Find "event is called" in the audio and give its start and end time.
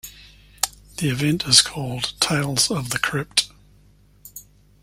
1.09-2.13